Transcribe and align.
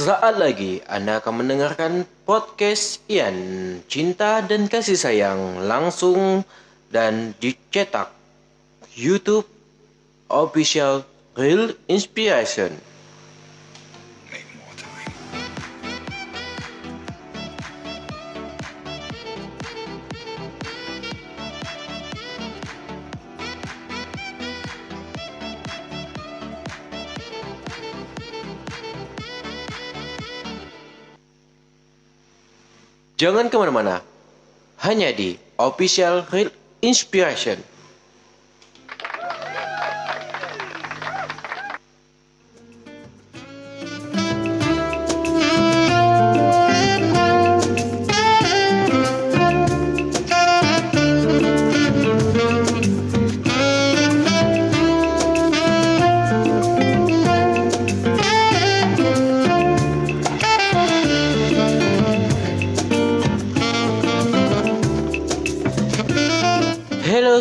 Sesaat 0.00 0.40
lagi 0.40 0.80
Anda 0.88 1.20
akan 1.20 1.44
mendengarkan 1.44 2.08
podcast 2.24 3.04
Ian 3.04 3.36
Cinta 3.84 4.40
dan 4.40 4.64
Kasih 4.64 4.96
Sayang 4.96 5.68
langsung 5.68 6.40
dan 6.88 7.36
dicetak 7.36 8.08
YouTube 8.96 9.44
Official 10.32 11.04
Real 11.36 11.76
Inspiration. 11.84 12.72
Jangan 33.20 33.52
ke 33.52 33.56
mana-mana, 33.60 34.00
hanya 34.80 35.12
di 35.12 35.36
Official 35.60 36.24
Real 36.32 36.48
Inspiration. 36.80 37.60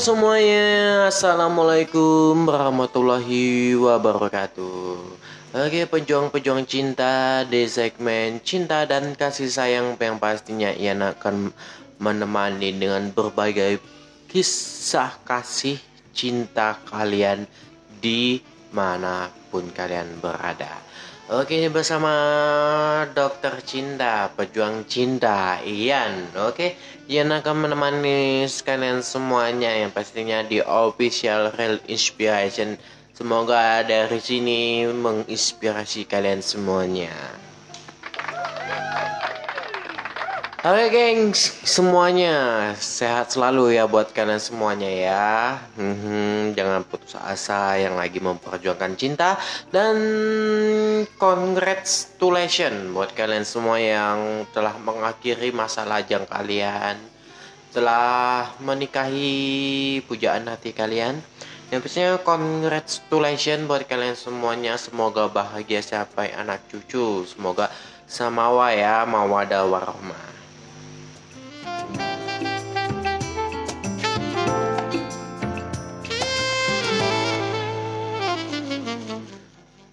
Semuanya, 0.09 1.05
Assalamualaikum 1.05 2.49
warahmatullahi 2.49 3.77
wabarakatuh. 3.77 4.97
Oke 5.53 5.85
pejuang-pejuang 5.85 6.65
cinta 6.65 7.45
di 7.45 7.69
segmen 7.69 8.41
cinta 8.41 8.89
dan 8.89 9.13
kasih 9.13 9.53
sayang 9.53 9.93
yang 10.01 10.17
pastinya 10.17 10.73
Ian 10.73 11.05
akan 11.05 11.53
menemani 12.01 12.73
dengan 12.73 13.13
berbagai 13.13 13.77
kisah 14.25 15.13
kasih 15.21 15.77
cinta 16.09 16.81
kalian 16.89 17.45
di 18.01 18.41
mana 18.73 19.29
pun 19.53 19.69
kalian 19.69 20.09
berada 20.17 20.88
Oke 21.29 21.61
bersama 21.69 22.09
dokter 23.13 23.61
cinta, 23.61 24.33
pejuang 24.33 24.81
cinta 24.89 25.61
Ian. 25.61 26.25
Oke 26.33 26.73
Ian 27.05 27.29
akan 27.29 27.69
menemani 27.69 28.49
sekalian 28.49 29.05
semuanya 29.05 29.69
yang 29.69 29.93
pastinya 29.93 30.41
di 30.41 30.57
official 30.57 31.53
Real 31.53 31.77
Inspiration. 31.85 32.81
Semoga 33.13 33.85
dari 33.85 34.17
sini 34.17 34.89
menginspirasi 34.89 36.09
kalian 36.09 36.41
semuanya 36.41 37.13
Oke 40.59 40.91
gengs, 40.91 41.55
semuanya 41.63 42.35
sehat 42.75 43.31
selalu 43.31 43.79
ya 43.79 43.87
buat 43.87 44.11
kalian 44.11 44.43
semuanya 44.43 44.91
ya. 44.91 45.55
Mhm, 45.79 46.51
jangan 46.51 46.83
putus 46.83 47.15
asa 47.15 47.79
yang 47.79 47.95
lagi 47.95 48.19
memperjuangkan 48.19 48.99
cinta 48.99 49.39
dan 49.71 49.95
congratulations 51.15 52.91
buat 52.91 53.15
kalian 53.15 53.47
semua 53.47 53.79
yang 53.79 54.43
telah 54.51 54.75
mengakhiri 54.83 55.55
masa 55.55 55.87
lajang 55.87 56.27
kalian, 56.27 56.99
telah 57.71 58.51
menikahi 58.59 60.03
pujaan 60.11 60.43
hati 60.51 60.75
kalian. 60.75 61.23
Yang 61.71 61.87
pastinya 61.87 62.19
congratulations 62.19 63.63
buat 63.63 63.87
kalian 63.87 64.19
semuanya. 64.19 64.75
Semoga 64.75 65.31
bahagia 65.31 65.79
sampai 65.79 66.35
anak 66.35 66.67
cucu. 66.67 67.23
Semoga 67.23 67.71
samawa 68.11 68.75
ya, 68.75 69.07
mawadah 69.07 69.63
warahmah. 69.63 70.38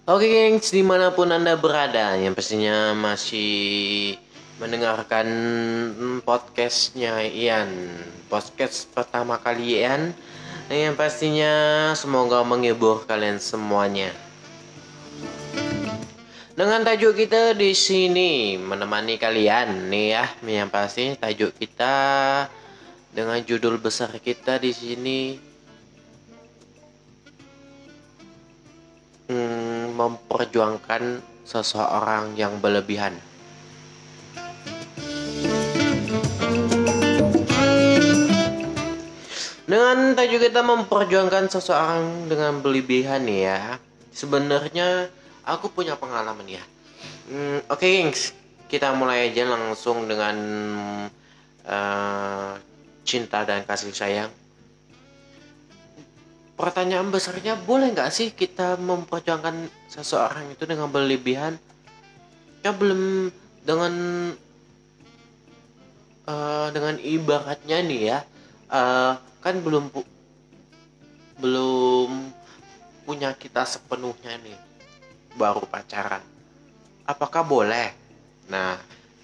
Oke 0.07 0.23
gengs, 0.31 0.71
di 0.71 0.87
mana 0.87 1.11
pun 1.11 1.27
anda 1.35 1.59
berada, 1.59 2.15
yang 2.15 2.31
pastinya 2.31 2.95
masih 2.95 4.15
mendengarkan 4.55 5.27
podcastnya 6.23 7.27
Ian, 7.27 7.91
podcast 8.31 8.87
pertama 8.95 9.35
kali 9.35 9.83
Ian, 9.83 10.15
yang 10.71 10.95
pastinya 10.95 11.91
semoga 11.91 12.39
menghibur 12.47 13.03
kalian 13.03 13.35
semuanya. 13.35 14.15
Dengan 16.55 16.87
tajuk 16.87 17.11
kita 17.27 17.51
di 17.51 17.75
sini 17.75 18.55
menemani 18.55 19.19
kalian 19.19 19.91
nih 19.91 20.07
ya, 20.07 20.25
yang 20.47 20.71
pasti 20.71 21.19
tajuk 21.19 21.51
kita 21.59 21.95
dengan 23.11 23.43
judul 23.43 23.75
besar 23.75 24.15
kita 24.23 24.55
di 24.55 24.71
sini 24.71 25.35
hmm, 29.27 29.95
memperjuangkan 29.95 31.23
seseorang 31.47 32.35
yang 32.35 32.59
berlebihan. 32.59 33.15
Dengan 39.67 40.15
tajuk 40.15 40.47
kita 40.47 40.63
memperjuangkan 40.63 41.51
seseorang 41.51 42.31
dengan 42.31 42.63
berlebihan 42.63 43.27
ya. 43.27 43.75
Sebenarnya 44.15 45.11
aku 45.43 45.67
punya 45.67 45.99
pengalaman 45.99 46.47
ya. 46.47 46.63
Hmm, 47.27 47.59
Oke 47.67 47.91
gengs, 47.91 48.31
kita 48.71 48.95
mulai 48.95 49.27
aja 49.27 49.43
langsung 49.43 50.07
dengan 50.07 50.35
eh, 51.67 52.51
cinta 53.03 53.43
dan 53.43 53.67
kasih 53.67 53.91
sayang 53.91 54.31
pertanyaan 56.57 57.13
besarnya 57.13 57.53
boleh 57.53 57.93
nggak 57.93 58.09
sih 58.09 58.33
kita 58.33 58.81
memperjuangkan 58.81 59.69
seseorang 59.87 60.49
itu 60.51 60.65
dengan 60.65 60.89
berlebihan? 60.89 61.55
Ya 62.65 62.73
belum 62.73 63.29
dengan 63.61 63.93
eh, 66.25 66.67
dengan 66.73 66.95
ibaratnya 66.97 67.77
nih 67.85 68.01
ya. 68.09 68.19
Eh, 68.73 69.13
kan 69.39 69.55
belum 69.61 69.93
pu- 69.93 70.11
belum 71.37 72.33
punya 73.05 73.31
kita 73.37 73.63
sepenuhnya 73.63 74.35
nih 74.41 74.57
baru 75.37 75.61
pacaran. 75.69 76.25
Apakah 77.05 77.45
boleh? 77.45 77.93
Nah 78.49 78.81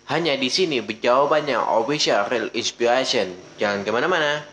hanya 0.07 0.37
di 0.37 0.47
sini 0.47 0.79
jawabannya 0.79 1.57
official 1.57 2.29
real 2.29 2.47
inspiration. 2.53 3.33
Jangan 3.57 3.81
ke 3.81 3.89
mana-mana 3.89 4.45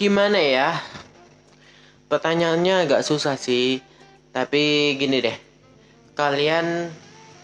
gimana 0.00 0.40
ya? 0.40 0.80
Pertanyaannya 2.08 2.88
agak 2.88 3.04
susah 3.04 3.36
sih. 3.36 3.84
Tapi 4.32 4.96
gini 4.96 5.20
deh. 5.20 5.36
Kalian 6.16 6.88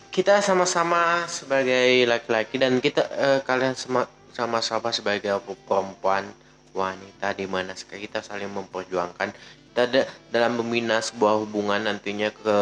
kita 0.08 0.40
sama-sama 0.40 1.28
sebagai 1.28 2.08
laki-laki 2.08 2.56
dan 2.56 2.80
kita 2.80 3.04
eh, 3.12 3.40
kalian 3.44 3.76
sama- 3.76 4.08
sama-sama 4.32 4.88
sebagai 4.88 5.36
perempuan 5.68 6.24
wanita 6.72 7.36
di 7.36 7.44
mana 7.44 7.76
kita 7.76 8.24
saling 8.24 8.48
memperjuangkan 8.48 9.32
kita 9.76 10.08
dalam 10.32 10.56
membina 10.56 11.04
sebuah 11.04 11.44
hubungan 11.44 11.84
nantinya 11.84 12.32
ke 12.32 12.58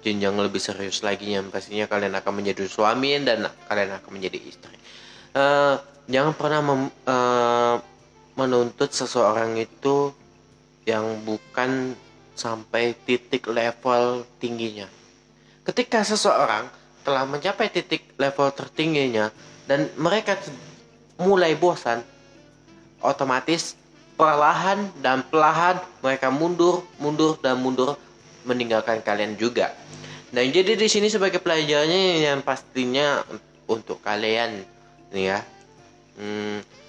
jenjang 0.00 0.40
lebih 0.40 0.56
serius 0.56 1.04
lagi 1.04 1.36
yang 1.36 1.52
pastinya 1.52 1.84
kalian 1.84 2.16
akan 2.16 2.32
menjadi 2.40 2.64
suami 2.64 3.20
dan 3.20 3.44
kalian 3.68 4.00
akan 4.00 4.10
menjadi 4.16 4.40
istri. 4.40 4.76
Eh, 5.36 5.76
jangan 6.08 6.32
pernah 6.32 6.60
mem- 6.64 6.96
eh, 7.04 7.76
menuntut 8.40 8.88
seseorang 8.88 9.60
itu 9.60 10.16
yang 10.88 11.20
bukan 11.28 11.92
sampai 12.32 12.96
titik 13.04 13.44
level 13.52 14.24
tingginya. 14.40 14.88
Ketika 15.60 16.00
seseorang 16.00 16.72
telah 17.04 17.28
mencapai 17.28 17.68
titik 17.68 18.16
level 18.16 18.48
tertingginya 18.56 19.28
dan 19.68 19.92
mereka 20.00 20.40
mulai 21.20 21.52
bosan 21.52 22.00
otomatis 23.04 23.76
perlahan 24.16 24.88
dan 25.00 25.24
perlahan 25.24 25.80
mereka 26.04 26.28
mundur 26.28 26.84
mundur 27.00 27.40
dan 27.40 27.56
mundur 27.60 27.96
meninggalkan 28.44 29.00
kalian 29.00 29.36
juga 29.36 29.72
dan 30.32 30.48
jadi 30.52 30.76
di 30.76 30.88
sini 30.88 31.08
sebagai 31.08 31.40
pelajarannya 31.40 32.28
yang 32.28 32.40
pastinya 32.44 33.24
untuk 33.64 34.00
kalian 34.04 34.60
nih 35.12 35.24
ya 35.32 35.38
hmm, 36.20 36.79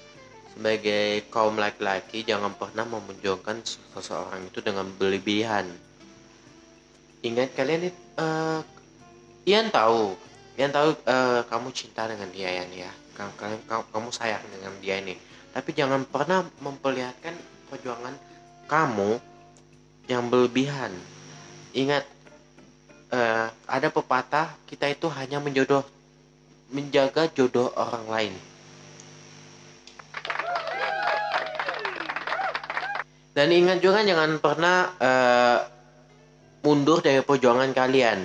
sebagai 0.51 1.25
kaum 1.31 1.55
laki-laki 1.55 2.27
jangan 2.27 2.51
pernah 2.53 2.83
memunculkan 2.83 3.63
seseorang 3.95 4.45
itu 4.51 4.59
dengan 4.59 4.85
berlebihan. 4.99 5.65
Ingat 7.23 7.55
kalian 7.55 7.89
uh, 8.19 8.59
Ian 9.47 9.71
tahu? 9.71 10.17
Ian 10.59 10.71
tahu 10.75 10.89
uh, 11.07 11.41
kamu 11.47 11.67
cinta 11.71 12.05
dengan 12.05 12.27
dia 12.29 12.51
nih 12.67 12.85
ya? 12.85 12.91
Kalian 13.15 13.61
kamu 13.67 14.09
sayang 14.11 14.43
dengan 14.51 14.73
dia 14.83 14.99
ini. 14.99 15.15
Tapi 15.51 15.69
jangan 15.71 16.03
pernah 16.05 16.43
memperlihatkan 16.59 17.35
perjuangan 17.71 18.15
kamu 18.67 19.19
yang 20.09 20.27
berlebihan. 20.27 20.91
Ingat 21.71 22.03
uh, 23.15 23.47
ada 23.67 23.87
pepatah 23.87 24.51
kita 24.67 24.91
itu 24.91 25.07
hanya 25.11 25.39
menjodoh 25.39 25.85
menjaga 26.71 27.27
jodoh 27.35 27.71
orang 27.75 28.07
lain 28.07 28.33
dan 33.31 33.47
ingat 33.47 33.79
juga 33.79 34.03
jangan 34.03 34.43
pernah 34.43 34.91
uh, 34.99 35.59
mundur 36.67 36.99
dari 36.99 37.23
perjuangan 37.23 37.71
kalian. 37.71 38.19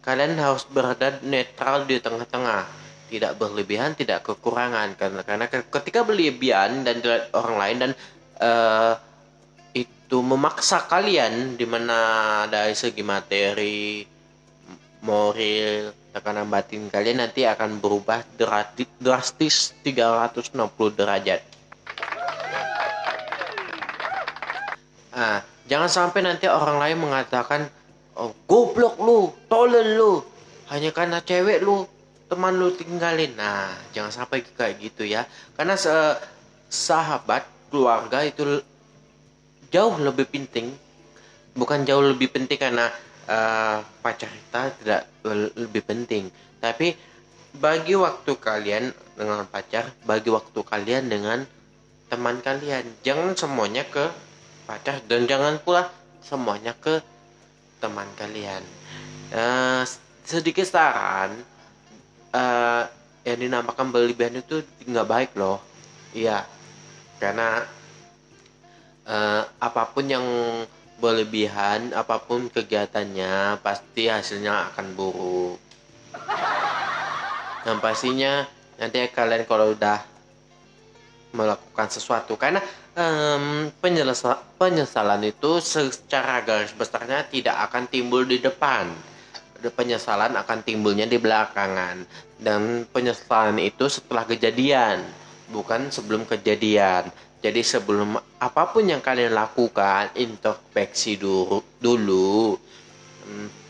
Kalian 0.00 0.40
harus 0.40 0.64
berada 0.64 1.20
netral 1.20 1.84
di 1.84 2.00
tengah-tengah, 2.00 2.64
tidak 3.12 3.36
berlebihan, 3.36 3.92
tidak 3.92 4.24
kekurangan. 4.24 4.96
Karena 4.96 5.20
karena 5.20 5.46
ketika 5.52 6.00
berlebihan 6.00 6.80
dan 6.80 7.04
orang 7.36 7.56
lain 7.60 7.76
dan 7.76 7.90
uh, 8.40 8.96
itu 9.76 10.18
memaksa 10.24 10.88
kalian 10.88 11.60
di 11.60 11.68
mana 11.68 11.98
dari 12.48 12.72
segi 12.72 13.04
materi, 13.04 14.00
moral, 15.04 15.92
tekanan 16.16 16.48
batin 16.48 16.88
kalian 16.88 17.20
nanti 17.20 17.44
akan 17.44 17.84
berubah 17.84 18.24
drastis 18.96 19.76
360 19.84 20.56
derajat. 20.96 21.57
Ah, 25.18 25.42
Jangan 25.68 25.90
sampai 25.92 26.24
nanti 26.24 26.48
orang 26.48 26.80
lain 26.80 26.96
mengatakan, 27.04 27.68
oh, 28.16 28.32
goblok 28.48 28.96
lu, 28.96 29.28
tolen 29.52 30.00
lu, 30.00 30.24
hanya 30.72 30.90
karena 30.96 31.20
cewek 31.20 31.60
lu, 31.60 31.84
teman 32.24 32.56
lu 32.56 32.72
tinggalin. 32.72 33.36
Nah, 33.36 33.76
jangan 33.92 34.24
sampai 34.24 34.40
kayak 34.48 34.80
gitu 34.80 35.04
ya. 35.04 35.28
Karena 35.60 35.76
se 35.76 35.92
sahabat, 36.72 37.44
keluarga 37.68 38.24
itu 38.24 38.64
jauh 39.68 39.96
lebih 40.00 40.24
penting. 40.24 40.72
Bukan 41.52 41.84
jauh 41.84 42.00
lebih 42.00 42.32
penting 42.32 42.56
karena 42.56 42.88
uh, 43.28 43.84
pacar 44.00 44.32
kita 44.32 44.72
tidak 44.80 45.02
lebih 45.52 45.84
penting. 45.84 46.32
Tapi 46.64 46.96
bagi 47.60 47.92
waktu 47.92 48.32
kalian 48.40 48.88
dengan 49.20 49.44
pacar, 49.44 49.92
bagi 50.08 50.32
waktu 50.32 50.60
kalian 50.64 51.12
dengan 51.12 51.44
teman 52.08 52.40
kalian. 52.40 52.88
Jangan 53.04 53.36
semuanya 53.36 53.84
ke 53.84 54.27
pacar 54.68 55.00
dan 55.08 55.24
jangan 55.24 55.56
pula 55.64 55.88
semuanya 56.20 56.76
ke 56.76 57.00
teman 57.80 58.04
kalian. 58.20 58.60
Uh, 59.32 59.80
sedikit 60.28 60.68
saran 60.68 61.40
uh, 62.36 62.84
yang 63.24 63.40
dinamakan 63.40 63.88
berlebihan 63.88 64.36
itu 64.36 64.60
nggak 64.84 65.08
baik 65.08 65.30
loh. 65.40 65.64
Iya 66.12 66.44
karena 67.16 67.64
uh, 69.08 69.42
apa 69.56 69.82
pun 69.88 70.04
yang 70.04 70.26
berlebihan 71.00 71.94
apa 71.94 72.20
pun 72.20 72.52
kegiatannya 72.52 73.62
pasti 73.64 74.12
hasilnya 74.12 74.74
akan 74.74 74.86
buruk. 74.92 75.58
Dan 77.64 77.80
pastinya 77.80 78.44
nanti 78.76 79.00
kalian 79.10 79.48
kalau 79.48 79.74
udah 79.74 80.17
melakukan 81.32 81.88
sesuatu. 81.92 82.36
Karena 82.40 82.62
um, 82.96 83.68
penyesalan 84.58 85.22
itu 85.24 85.60
secara 85.60 86.40
garis 86.44 86.72
besarnya 86.72 87.26
tidak 87.28 87.56
akan 87.68 87.84
timbul 87.88 88.24
di 88.24 88.40
depan. 88.40 88.88
Penyesalan 89.58 90.38
akan 90.38 90.58
timbulnya 90.62 91.04
di 91.04 91.18
belakangan. 91.18 92.06
Dan 92.38 92.86
penyesalan 92.94 93.58
itu 93.58 93.90
setelah 93.90 94.22
kejadian 94.22 95.02
bukan 95.50 95.90
sebelum 95.90 96.24
kejadian. 96.28 97.10
Jadi 97.38 97.62
sebelum 97.62 98.18
apa 98.18 98.62
pun 98.74 98.82
yang 98.82 98.98
kalian 98.98 99.30
lakukan 99.30 100.10
introspeksi 100.18 101.14
dulu 101.14 101.62
dulu 101.78 102.58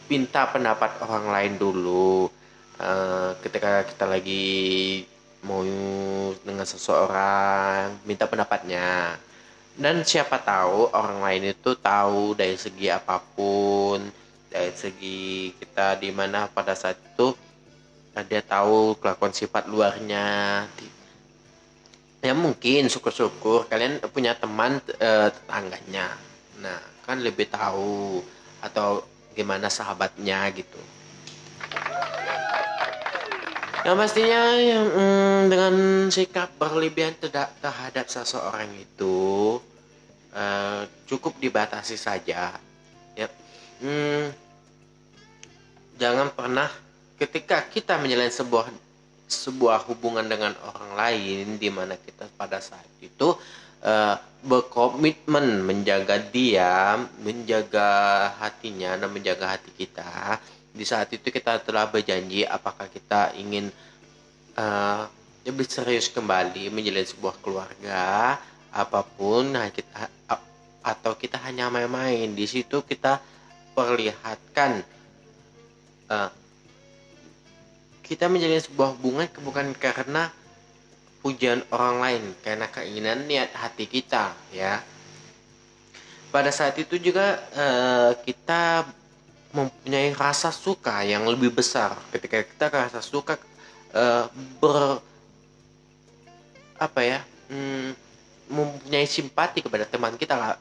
minta 0.09 0.49
pendapat 0.49 0.99
orang 1.05 1.27
lain 1.29 1.55
dulu. 1.61 2.33
Uh, 2.79 3.35
ketika 3.43 3.83
kita 3.83 4.07
lagi 4.07 4.47
mau 5.47 5.63
dengan 6.43 6.67
seseorang 6.67 8.03
minta 8.03 8.27
pendapatnya. 8.27 9.19
Dan 9.79 10.03
siapa 10.03 10.43
tahu 10.43 10.91
orang 10.91 11.23
lain 11.23 11.55
itu 11.55 11.79
tahu 11.79 12.35
dari 12.35 12.59
segi 12.59 12.91
apa 12.91 13.23
pun 13.23 14.03
dari 14.51 14.75
segi 14.75 15.55
kita 15.55 15.95
di 16.03 16.11
mana 16.11 16.51
pada 16.51 16.75
saat 16.75 16.99
itu 16.99 17.31
dia 18.27 18.43
tahu 18.43 18.99
kelakuan 18.99 19.31
sifat 19.31 19.71
luarnya. 19.71 20.67
Ya 22.19 22.35
mungkin 22.35 22.91
syukur-syukur 22.91 23.71
kalian 23.71 24.03
punya 24.11 24.35
teman 24.35 24.83
eh, 24.99 25.31
tetangganya. 25.31 26.19
Nah 26.59 26.83
kan 27.07 27.23
lebih 27.23 27.47
tahu 27.47 28.19
atau 28.59 29.07
gimana 29.39 29.71
sahabatnya 29.71 30.51
gitu 30.51 30.98
yang 33.89 33.97
pastinya 33.97 34.53
yang 34.61 34.85
mm, 34.85 35.41
dengan 35.49 35.75
sikap 36.13 36.53
berlebihan 36.61 37.17
terhadap 37.25 38.05
seseorang 38.05 38.69
itu 38.77 39.57
uh, 40.37 40.85
cukup 41.09 41.41
dibatasi 41.41 41.97
saja. 41.97 42.53
Ya, 43.17 43.33
mm, 43.81 44.29
jangan 45.97 46.29
pernah 46.37 46.69
ketika 47.17 47.65
kita 47.65 47.97
menjalin 47.97 48.29
sebuah 48.29 48.69
sebuah 49.25 49.89
hubungan 49.89 50.29
dengan 50.29 50.53
orang 50.69 50.93
lain 50.93 51.57
di 51.57 51.73
mana 51.73 51.97
kita 51.97 52.29
pada 52.37 52.61
saat 52.61 52.93
itu 53.01 53.41
uh, 53.89 54.17
berkomitmen 54.45 55.65
menjaga 55.65 56.21
dia, 56.29 57.01
menjaga 57.25 57.89
hatinya 58.37 59.01
dan 59.01 59.09
menjaga 59.09 59.57
hati 59.57 59.73
kita 59.73 60.37
di 60.79 60.87
saat 60.87 61.11
itu 61.11 61.35
kita 61.35 61.59
telah 61.67 61.91
berjanji 61.91 62.47
apakah 62.47 62.87
kita 62.87 63.35
ingin 63.35 63.75
uh, 64.55 65.11
lebih 65.43 65.67
serius 65.67 66.07
kembali 66.07 66.71
menjalin 66.71 67.03
sebuah 67.03 67.43
keluarga 67.43 68.39
apa 68.71 69.01
pun 69.03 69.59
nah 69.59 69.67
kita 69.75 70.07
atau 70.89 71.13
kita 71.19 71.37
hanya 71.45 71.69
main-main. 71.69 72.33
Di 72.33 72.47
situ 72.49 72.81
kita 72.87 73.21
perlihatkan 73.77 74.81
uh, 76.09 76.31
kita 78.07 78.31
menjalin 78.33 78.63
sebuah 78.63 78.97
hubungan 78.97 79.29
bukan 79.45 79.77
karena 79.77 80.33
pujian 81.21 81.61
orang 81.75 81.97
lain 82.01 82.25
karena 82.41 82.67
keinginan 82.73 83.29
niat 83.29 83.53
hati 83.53 83.85
kita 83.85 84.33
ya. 84.55 84.81
Pada 86.29 86.53
saat 86.53 86.77
itu 86.77 87.01
juga 87.01 87.41
uh, 87.57 88.13
kita 88.21 88.85
mempunyai 89.53 90.13
rasa 90.13 90.53
suka 90.53 91.05
yang 91.05 91.25
lebih 91.25 91.53
besar. 91.55 91.97
Ketika 92.13 92.45
kita 92.45 92.67
rasa 92.69 93.01
suka 93.01 93.41
uh, 93.97 94.29
ber 94.61 95.01
apa 96.79 97.01
ya 97.03 97.19
hmm, 97.51 97.91
mempunyai 98.53 99.09
simpati 99.09 99.65
kepada 99.65 99.89
teman 99.89 100.15
kita 100.15 100.35
lah. 100.37 100.57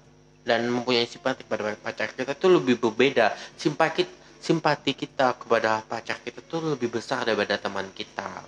Dan 0.48 0.72
mempunyai 0.72 1.04
simpati 1.04 1.44
kepada 1.44 1.76
pacar 1.76 2.16
kita 2.16 2.32
itu 2.32 2.48
lebih 2.48 2.80
berbeda. 2.80 3.36
Simpati 3.60 4.08
simpati 4.40 4.96
kita 4.96 5.36
kepada 5.36 5.84
pacar 5.84 6.24
kita 6.24 6.40
itu 6.40 6.58
lebih 6.64 6.88
besar 6.88 7.28
daripada 7.28 7.60
teman 7.60 7.92
kita. 7.92 8.48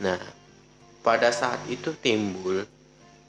Nah 0.00 0.20
pada 1.04 1.28
saat 1.34 1.60
itu 1.68 1.92
timbul 1.98 2.64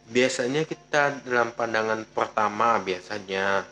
biasanya 0.07 0.63
kita 0.63 1.25
dalam 1.25 1.51
pandangan 1.55 2.05
pertama 2.11 2.77
biasanya 2.79 3.65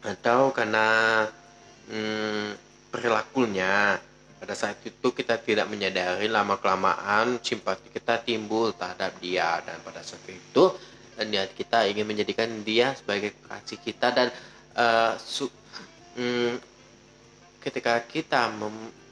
atau 0.00 0.52
karena 0.56 1.28
hmm, 1.92 2.56
perilakunya 2.88 4.00
pada 4.40 4.56
saat 4.56 4.80
itu 4.80 5.12
kita 5.12 5.36
tidak 5.36 5.68
menyadari 5.68 6.24
lama 6.24 6.56
kelamaan 6.56 7.36
simpati 7.44 7.92
kita 7.92 8.24
timbul 8.24 8.72
terhadap 8.72 9.12
dia. 9.20 9.60
Dan 9.60 9.84
pada 9.84 10.00
saat 10.00 10.24
itu 10.24 10.72
niat 11.20 11.52
kita 11.52 11.84
ingin 11.84 12.08
menjadikan 12.08 12.48
dia 12.64 12.96
sebagai 12.96 13.36
kasih 13.44 13.78
kita. 13.84 14.08
Dan 14.16 14.28
uh, 14.80 15.12
su, 15.20 15.44
hmm, 16.16 16.56
ketika 17.60 18.00
kita 18.08 18.48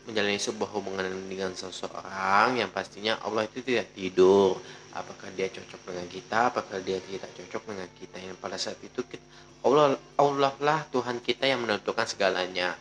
menjalani 0.09 0.41
sebuah 0.41 0.73
hubungan 0.73 1.05
dengan 1.29 1.53
seseorang 1.53 2.57
yang 2.57 2.73
pastinya 2.73 3.21
Allah 3.21 3.45
itu 3.45 3.61
tidak 3.61 3.93
tidur 3.93 4.57
apakah 4.95 5.29
dia 5.37 5.49
cocok 5.53 5.81
dengan 5.93 6.07
kita? 6.09 6.39
Apakah 6.53 6.79
dia 6.81 6.99
tidak 7.03 7.31
cocok 7.35 7.63
dengan 7.75 7.89
kita? 7.97 8.17
Yang 8.21 8.39
pada 8.41 8.57
saat 8.57 8.79
itu 8.81 9.01
kita, 9.05 9.25
Allah 9.67 9.99
Allah 10.17 10.53
lah 10.63 10.81
Tuhan 10.89 11.19
kita 11.21 11.45
yang 11.45 11.65
menentukan 11.67 12.07
segalanya 12.07 12.79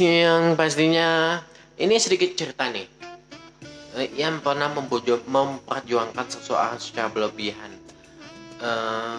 Yang 0.00 0.56
pastinya 0.56 1.42
ini 1.76 2.00
sedikit 2.00 2.32
cerita 2.32 2.70
nih 2.70 3.02
Eh, 3.92 4.08
yang 4.16 4.40
pernah 4.40 4.72
membojo- 4.72 5.20
memperjuangkan 5.28 6.24
seseorang 6.32 6.80
secara 6.80 7.12
berlebihan. 7.12 7.76
Eh, 8.56 9.18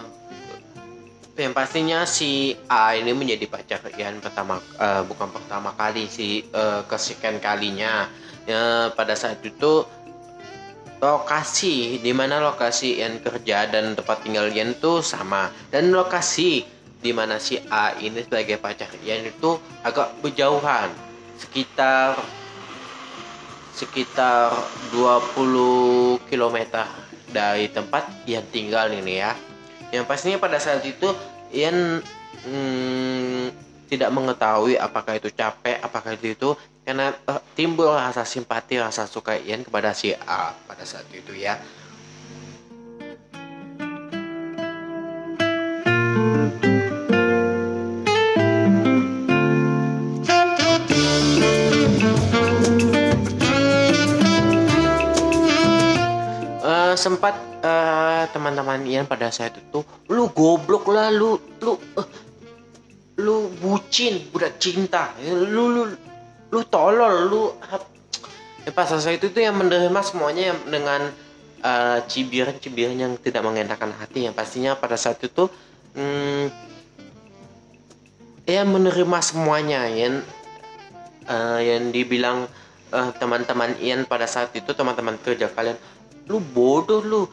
yang 1.38 1.54
pastinya 1.54 2.02
si 2.02 2.58
A 2.66 2.98
ini 2.98 3.14
menjadi 3.14 3.46
pacar 3.46 3.86
Ian 3.94 4.18
pertama, 4.18 4.58
eh, 4.58 5.02
bukan 5.06 5.30
pertama 5.30 5.70
kali 5.78 6.10
si 6.10 6.42
eh, 6.50 6.82
kesekian 6.90 7.38
kalinya. 7.38 8.10
Ya, 8.50 8.90
pada 8.92 9.14
saat 9.14 9.40
itu 9.46 9.86
lokasi 10.98 12.02
di 12.02 12.10
mana 12.10 12.42
lokasi 12.42 12.98
Ian 12.98 13.22
kerja 13.22 13.70
dan 13.70 13.94
tempat 13.94 14.26
tinggal 14.26 14.50
Ian 14.50 14.74
tuh 14.74 15.06
sama 15.06 15.54
dan 15.70 15.94
lokasi 15.94 16.66
di 17.04 17.12
mana 17.12 17.36
si 17.36 17.60
A 17.68 17.92
ini 18.00 18.24
sebagai 18.24 18.56
pacar 18.56 18.88
Ian 19.04 19.28
itu 19.28 19.60
agak 19.84 20.16
berjauhan. 20.24 20.88
Sekitar 21.36 22.16
sekitar 23.76 24.56
20 24.88 26.24
km 26.24 26.58
dari 27.28 27.68
tempat 27.68 28.08
Ian 28.24 28.48
tinggal 28.48 28.88
ini 28.88 29.20
ya. 29.20 29.36
Yang 29.92 30.08
pastinya 30.08 30.40
pada 30.40 30.56
saat 30.56 30.80
itu 30.88 31.12
Ian 31.52 32.00
hmm, 32.48 33.52
tidak 33.92 34.08
mengetahui 34.08 34.80
apakah 34.80 35.20
itu 35.20 35.28
capek 35.28 35.84
apakah 35.84 36.16
itu 36.16 36.32
itu 36.32 36.50
karena 36.88 37.12
eh, 37.12 37.40
timbul 37.52 37.92
rasa 37.92 38.24
simpati 38.24 38.80
rasa 38.80 39.04
suka 39.04 39.36
Ian 39.36 39.60
kepada 39.60 39.92
si 39.92 40.16
A 40.16 40.56
pada 40.56 40.88
saat 40.88 41.04
itu 41.12 41.36
ya 41.36 41.60
teman-teman 58.94 59.02
Ian 59.02 59.10
pada 59.10 59.28
saat 59.34 59.58
itu 59.58 59.82
lu 60.06 60.30
goblok 60.30 60.86
lah 60.86 61.10
lu 61.10 61.34
lu 61.58 61.74
eh, 61.98 62.08
lu 63.18 63.50
bucin 63.58 64.22
budak 64.30 64.58
cinta. 64.62 65.14
Lu 65.26 65.70
lu 65.70 65.82
lu 66.50 66.60
tolol 66.70 67.30
lu 67.30 67.42
ap- 67.66 67.90
ya, 68.62 68.70
pas 68.70 68.86
saat 68.86 69.18
itu 69.18 69.30
tuh 69.30 69.42
yang 69.42 69.58
menerima 69.58 70.00
semuanya 70.06 70.54
yang 70.54 70.60
dengan 70.70 71.00
eh, 71.62 71.98
cibiran-cibiran 72.06 72.94
yang 72.94 73.12
tidak 73.18 73.42
mengenakan 73.42 73.90
hati. 73.98 74.30
Yang 74.30 74.34
pastinya 74.38 74.78
pada 74.78 74.94
saat 74.94 75.18
itu 75.22 75.50
hmm, 75.98 76.46
ya 78.46 78.62
menerima 78.62 79.18
semuanya 79.22 79.90
yang 79.90 80.22
eh, 81.26 81.60
yang 81.66 81.90
dibilang 81.90 82.46
teman-teman 82.94 83.74
Ian 83.82 84.06
pada 84.06 84.22
saat 84.22 84.54
itu 84.54 84.70
teman-teman 84.70 85.18
kerja 85.18 85.50
kalian 85.50 85.74
lu 86.30 86.38
bodoh 86.38 87.02
Lu- 87.02 87.26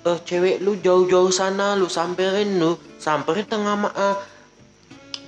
eh 0.00 0.18
cewek 0.24 0.64
lu 0.64 0.80
jauh-jauh 0.80 1.28
sana 1.28 1.76
lu 1.76 1.84
samperin 1.84 2.56
lu 2.56 2.80
samperin 2.96 3.44
tengah 3.44 3.76
ma- 3.76 3.92
eh, 3.92 4.16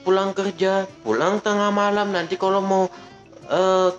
pulang 0.01 0.33
kerja 0.33 0.89
pulang 1.05 1.45
tengah 1.45 1.69
malam. 1.69 2.09
Nanti 2.11 2.41
kalau 2.41 2.65
mau 2.65 2.85
eh 3.53 3.91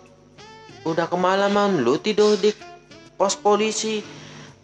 udah 0.84 1.08
kemalaman 1.08 1.86
lu 1.86 2.02
tidur 2.02 2.36
di 2.42 2.50
pos 3.16 3.38
polisi. 3.38 4.02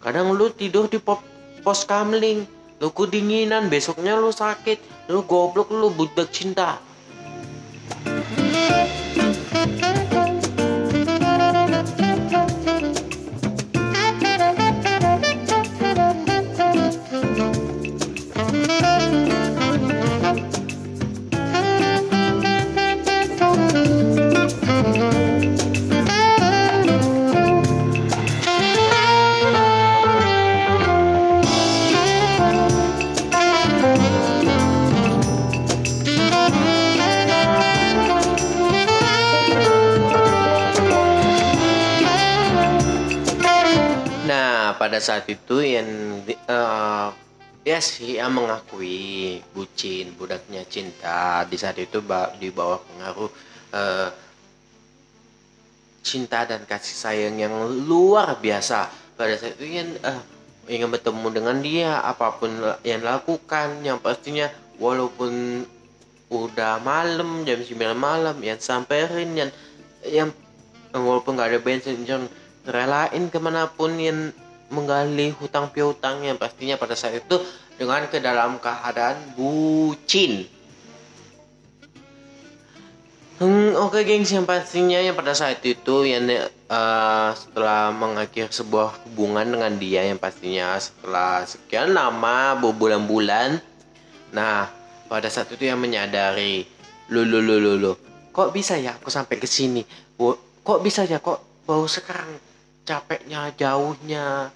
Kadang 0.02 0.34
lu 0.34 0.50
tidur 0.50 0.90
di 0.90 0.98
po- 0.98 1.22
pos 1.62 1.86
kamling. 1.86 2.42
Lu 2.80 2.88
kedinginan 2.90 3.70
besoknya 3.70 4.18
lu 4.18 4.34
sakit. 4.34 5.08
Lu 5.12 5.22
goblok 5.22 5.70
lu 5.70 5.94
budak 5.94 6.32
cinta 6.34 6.89
Nah, 44.30 44.78
pada 44.78 45.02
saat 45.02 45.26
itu 45.26 45.58
yang 45.58 46.22
eh, 46.30 47.08
ya 47.66 47.78
sih 47.82 48.14
mengakui 48.22 49.42
bucin, 49.50 50.14
budaknya 50.14 50.62
cinta. 50.70 51.42
Di 51.50 51.58
saat 51.58 51.74
itu 51.82 51.98
di 52.38 52.48
bawah 52.54 52.78
pengaruh 52.78 53.30
eh, 53.74 54.08
cinta 56.06 56.46
dan 56.46 56.62
kasih 56.62 56.94
sayang 56.94 57.42
yang 57.42 57.54
luar 57.90 58.38
biasa. 58.38 58.86
Pada 59.18 59.34
saat 59.34 59.58
itu 59.58 59.66
yang 59.66 59.98
eh, 59.98 60.20
ingin 60.70 60.94
bertemu 60.94 61.26
dengan 61.34 61.56
dia, 61.58 61.98
apa 61.98 62.38
pun 62.38 62.54
yang 62.86 63.02
lakukan, 63.02 63.82
yang 63.82 63.98
pastinya 63.98 64.46
walaupun 64.78 65.66
udah 66.30 66.78
malam 66.86 67.42
jam 67.42 67.58
9 67.58 67.74
malam 67.98 68.38
yang 68.38 68.62
samperin 68.62 69.34
yang 69.34 69.50
yang 70.06 70.30
walaupun 70.94 71.34
nggak 71.34 71.50
ada 71.50 71.58
bensin 71.58 72.06
yang 72.06 72.30
relain 72.70 73.28
ke 73.28 73.38
mana 73.42 73.68
pun 73.68 73.92
yang 73.98 74.30
menggali 74.70 75.34
hutang 75.34 75.68
piutang 75.74 76.22
yang 76.22 76.38
pastinya 76.38 76.78
pada 76.78 76.94
saat 76.94 77.20
itu 77.26 77.36
dengan 77.74 78.06
ke 78.06 78.22
dalam 78.22 78.62
keadaan 78.62 79.18
bucin. 79.34 80.46
Hmm, 83.40 83.72
Oke 83.80 84.04
gengs 84.04 84.30
yang 84.30 84.44
pastinya 84.44 85.00
yang 85.00 85.16
pada 85.16 85.32
saat 85.32 85.64
itu 85.64 86.04
yang 86.04 86.28
eh, 86.28 87.30
setelah 87.34 87.88
mengakhiri 87.90 88.52
sebuah 88.52 89.00
hubungan 89.08 89.48
dengan 89.48 89.72
dia 89.80 90.04
yang 90.04 90.20
pastinya 90.20 90.76
setelah 90.76 91.42
sekian 91.48 91.96
lama 91.96 92.60
berbulan-bulan 92.60 93.70
Nah, 94.30 94.70
pada 95.10 95.26
saat 95.26 95.50
itu 95.50 95.66
yang 95.66 95.82
menyadari, 95.82 96.62
lu 97.10 97.26
lu 97.26 97.42
lu 97.42 97.58
lu 97.58 97.74
lu, 97.78 97.92
kok 98.30 98.54
bisa 98.54 98.78
ya 98.78 98.94
aku 98.94 99.10
sampai 99.10 99.42
ke 99.42 99.46
sini? 99.46 99.82
Kok 100.62 100.78
bisa 100.86 101.02
ya 101.02 101.18
kok 101.18 101.66
baru 101.66 101.86
sekarang 101.90 102.30
capeknya 102.90 103.54
jauhnya 103.54 104.50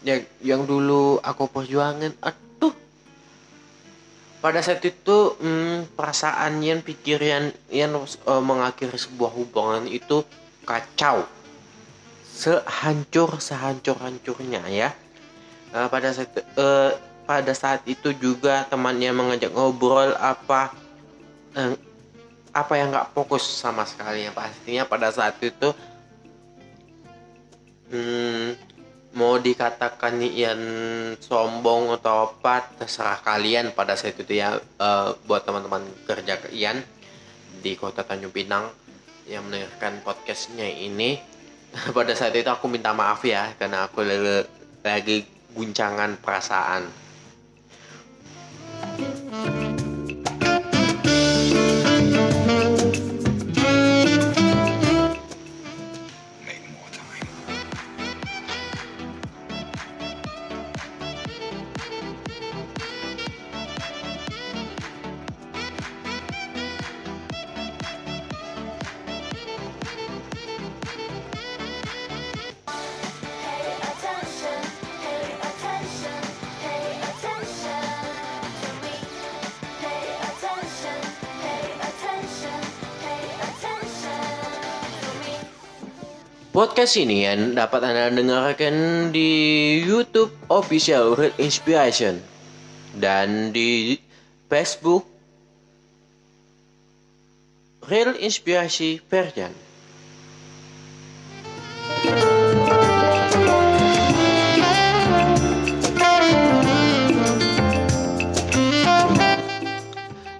yang 0.00 0.20
yang 0.40 0.62
dulu 0.64 1.20
aku 1.20 1.44
perjuangin, 1.52 2.16
aduh. 2.24 2.72
Pada 4.40 4.64
saat 4.64 4.80
itu 4.84 5.36
hmm, 5.36 5.92
perasaan 5.92 6.64
yang 6.64 6.80
pikiran 6.80 7.52
yang 7.68 7.92
eh, 8.04 8.42
mengakhiri 8.44 8.96
sebuah 8.96 9.32
hubungan 9.36 9.84
itu 9.88 10.24
kacau, 10.64 11.28
sehancur 12.32 13.36
sehancur 13.36 14.00
hancurnya 14.00 14.64
ya. 14.72 14.88
Eh, 15.76 15.88
pada 15.92 16.12
saat 16.12 16.32
eh, 16.36 16.92
pada 17.24 17.52
saat 17.56 17.80
itu 17.88 18.12
juga 18.16 18.68
temannya 18.68 19.12
mengajak 19.12 19.52
ngobrol 19.52 20.12
apa 20.20 20.72
eh, 21.56 21.76
apa 22.52 22.72
yang 22.76 22.92
nggak 22.92 23.16
fokus 23.16 23.44
sama 23.44 23.88
sekali 23.88 24.28
yang 24.28 24.36
pastinya 24.36 24.84
pada 24.84 25.08
saat 25.08 25.40
itu 25.40 25.72
hmm, 27.92 28.46
mau 29.16 29.36
dikatakan 29.38 30.20
Ian 30.22 30.62
sombong 31.20 31.94
atau 32.00 32.32
apa 32.32 32.64
terserah 32.78 33.20
kalian. 33.20 33.72
Pada 33.72 33.98
saat 33.98 34.16
itu 34.18 34.38
ya 34.38 34.56
eh, 34.60 35.08
buat 35.26 35.44
teman-teman 35.44 35.84
kerja 36.06 36.40
ke 36.40 36.54
Ian 36.54 36.80
di 37.64 37.76
kota 37.80 38.04
Tanjung 38.04 38.32
Pinang 38.34 38.68
yang 39.24 39.44
mendengarkan 39.48 40.04
podcastnya 40.04 40.68
ini 40.68 41.16
pada 41.96 42.12
saat 42.12 42.36
itu 42.36 42.48
aku 42.48 42.68
minta 42.68 42.92
maaf 42.92 43.24
ya 43.24 43.56
karena 43.56 43.88
aku 43.88 44.04
lagi 44.84 45.24
guncangan 45.56 46.20
perasaan 46.20 47.03
Podcast 86.54 86.94
ini 87.02 87.26
yang 87.26 87.58
dapat 87.58 87.82
Anda 87.82 88.14
dengarkan 88.14 89.10
di 89.10 89.74
YouTube 89.82 90.30
Official 90.46 91.18
Real 91.18 91.34
Inspiration 91.34 92.22
dan 92.94 93.50
di 93.50 93.98
Facebook 94.46 95.02
Real 97.90 98.14
Inspirasi 98.14 99.02
Verjan. 99.02 99.63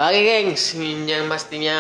Oke 0.05 0.21
gengs, 0.21 0.77
yang 1.09 1.33
pastinya 1.33 1.79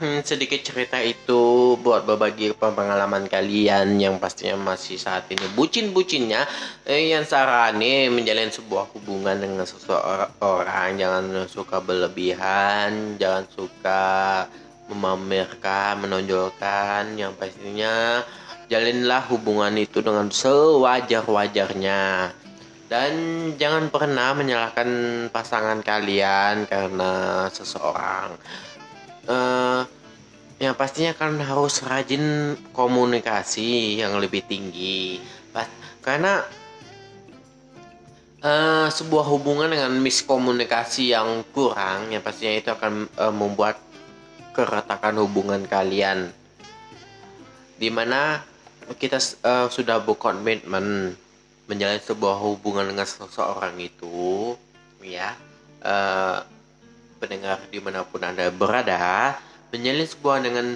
hmm, 0.00 0.24
sedikit 0.24 0.56
cerita 0.64 0.96
itu 1.04 1.76
buat 1.76 2.08
berbagi 2.08 2.56
pengalaman 2.56 3.28
kalian 3.28 4.00
yang 4.00 4.16
pastinya 4.16 4.72
masih 4.72 4.96
saat 4.96 5.28
ini 5.28 5.44
bucin-bucinnya 5.52 6.48
eh, 6.88 7.12
yang 7.12 7.28
sarani 7.28 8.08
menjalin 8.08 8.48
sebuah 8.48 8.88
hubungan 8.96 9.36
dengan 9.36 9.68
seseorang. 9.68 10.96
Jangan 10.96 11.44
suka 11.44 11.84
berlebihan, 11.84 13.20
jangan 13.20 13.44
suka 13.52 14.48
memamerkan, 14.88 16.08
menonjolkan. 16.08 17.20
Yang 17.20 17.36
pastinya 17.36 18.24
jalinlah 18.72 19.28
hubungan 19.28 19.76
itu 19.76 20.00
dengan 20.00 20.32
sewajar-wajarnya 20.32 22.32
dan 22.88 23.12
jangan 23.60 23.92
pernah 23.92 24.32
menyalahkan 24.32 24.88
pasangan 25.28 25.84
kalian 25.84 26.64
karena 26.64 27.46
seseorang. 27.52 28.32
Eh, 29.28 29.80
yang 30.58 30.74
pastinya 30.74 31.14
kan 31.14 31.38
harus 31.38 31.84
rajin 31.84 32.56
komunikasi 32.72 34.00
yang 34.00 34.16
lebih 34.18 34.42
tinggi. 34.48 35.20
Karena 36.00 36.40
eh, 38.40 38.88
sebuah 38.88 39.28
hubungan 39.28 39.68
dengan 39.68 39.92
miskomunikasi 40.00 41.12
yang 41.12 41.44
kurang, 41.52 42.08
yang 42.08 42.24
pastinya 42.24 42.56
itu 42.56 42.70
akan 42.72 43.04
eh, 43.04 43.34
membuat 43.36 43.76
keretakan 44.56 45.20
hubungan 45.20 45.68
kalian. 45.68 46.32
Di 47.76 47.92
mana 47.92 48.40
kita 48.96 49.20
eh, 49.20 49.68
sudah 49.68 50.00
berkomitmen 50.00 51.12
menjalin 51.68 52.00
sebuah 52.00 52.36
hubungan 52.40 52.88
dengan 52.88 53.04
seseorang 53.04 53.76
itu 53.76 54.56
ya 55.04 55.36
eh, 55.84 56.38
pendengar 57.20 57.60
di 57.68 57.78
mana 57.78 58.02
pun 58.08 58.24
anda 58.24 58.48
berada 58.48 59.36
menjalin 59.68 60.08
sebuah 60.08 60.36
dengan 60.40 60.66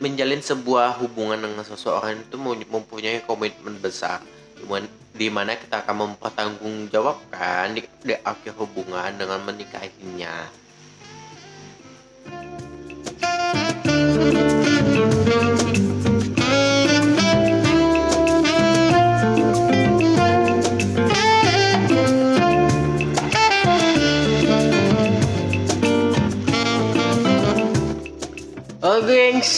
menjalin 0.00 0.40
sebuah 0.40 0.98
hubungan 1.04 1.38
dengan 1.38 1.62
seseorang 1.62 2.26
itu 2.26 2.36
mem- 2.40 2.64
mempunyai 2.64 3.20
komitmen 3.28 3.76
besar. 3.76 4.24
Di 4.56 4.64
mana- 4.64 4.92
di 5.14 5.28
mana 5.30 5.54
kita 5.54 5.84
akan 5.86 6.16
mempertanggungjawabkan 6.16 7.78
di, 7.78 7.86
di 8.02 8.14
akhir 8.18 8.58
hubungan 8.58 9.14
dengan 9.14 9.46
menikahinya 9.46 10.50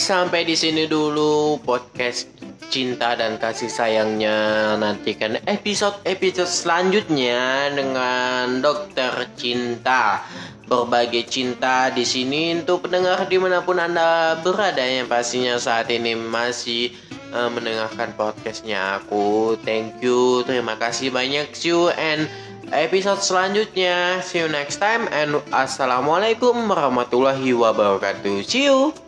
sampai 0.07 0.47
di 0.47 0.55
sini 0.55 0.87
dulu 0.87 1.59
podcast 1.67 2.31
cinta 2.71 3.19
dan 3.19 3.43
kasih 3.43 3.67
sayangnya. 3.67 4.79
Nantikan 4.79 5.43
episode-episode 5.43 6.47
selanjutnya 6.47 7.75
dengan 7.75 8.63
Dokter 8.63 9.27
Cinta. 9.35 10.23
Berbagai 10.71 11.27
cinta 11.27 11.91
di 11.91 12.07
sini 12.07 12.55
untuk 12.55 12.87
pendengar 12.87 13.27
di 13.27 13.39
mana 13.39 13.63
pun 13.67 13.83
anda 13.83 14.39
berada 14.47 14.83
yang 14.83 15.11
pastinya 15.11 15.59
saat 15.59 15.91
ini 15.91 16.15
masih 16.15 16.95
eh, 17.35 17.51
mendengarkan 17.51 18.15
podcastnya 18.15 19.03
aku. 19.03 19.59
Thank 19.67 20.07
you, 20.07 20.47
terima 20.47 20.79
kasih 20.79 21.11
banyak. 21.11 21.51
See 21.51 21.75
you 21.75 21.91
and 21.95 22.31
episode 22.71 23.23
selanjutnya. 23.23 24.23
See 24.23 24.43
you 24.43 24.51
next 24.51 24.79
time 24.79 25.11
and 25.11 25.39
assalamualaikum 25.51 26.55
warahmatullahi 26.71 27.51
wabarakatuh. 27.55 28.47
See 28.47 28.71
you. 28.71 29.06